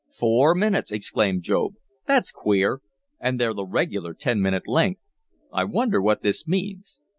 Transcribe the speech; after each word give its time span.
"Four 0.15 0.55
minutes!" 0.55 0.91
exclaimed 0.91 1.43
Job. 1.43 1.73
"That's 2.07 2.31
queer, 2.31 2.81
and 3.19 3.39
they're 3.39 3.53
the 3.53 3.67
regular 3.67 4.15
ten 4.15 4.41
minute 4.41 4.67
length. 4.67 5.05
I 5.53 5.63
wonder 5.63 6.01
what 6.01 6.23
this 6.23 6.47
means. 6.47 6.99